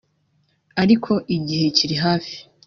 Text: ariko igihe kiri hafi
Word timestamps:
ariko 0.81 1.11
igihe 1.35 1.65
kiri 1.77 1.95
hafi 2.03 2.37